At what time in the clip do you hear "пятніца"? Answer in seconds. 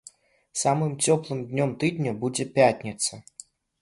2.57-3.21